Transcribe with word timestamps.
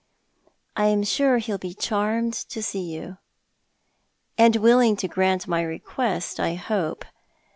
"I 0.75 0.85
am 0.87 1.03
sure 1.03 1.37
he'll 1.37 1.59
be 1.59 1.75
charmed 1.75 2.33
to 2.33 2.63
see 2.63 2.91
you." 2.91 3.19
"And 4.35 4.55
willing 4.55 4.95
to 4.95 5.07
grant 5.07 5.47
my 5.47 5.61
request, 5.61 6.39
I 6.39 6.55
hope. 6.55 7.05